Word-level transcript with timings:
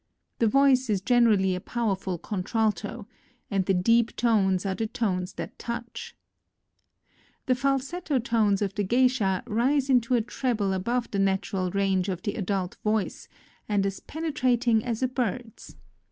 The 0.39 0.47
voice 0.47 0.89
is 0.89 0.99
generally 0.99 1.53
a 1.53 1.59
power 1.61 1.95
ful 1.95 2.17
contralto; 2.17 3.05
amd 3.51 3.67
the 3.67 3.73
deep 3.75 4.15
tones 4.15 4.65
are 4.65 4.73
the 4.73 4.87
tones 4.87 5.33
that 5.33 5.59
touch. 5.59 6.15
The 7.45 7.53
falsetto 7.53 8.17
tones 8.17 8.63
of 8.63 8.73
the 8.73 8.83
geisha 8.83 9.43
rise 9.45 9.91
into 9.91 10.15
a 10.15 10.21
treble 10.21 10.73
above 10.73 11.11
the 11.11 11.19
natural 11.19 11.65
NOTES 11.65 11.75
OF 11.75 11.77
A 11.77 11.81
TRIP 11.81 11.85
TO 11.85 12.01
KYOTO 12.01 12.01
45 12.01 12.09
range 12.09 12.09
of 12.09 12.21
the 12.23 12.35
adult 12.39 12.77
voice, 12.83 13.27
and 13.69 13.85
as 13.85 13.99
penetrating 13.99 14.83
as 14.83 15.03
a 15.03 15.07
bird's. 15.07 15.75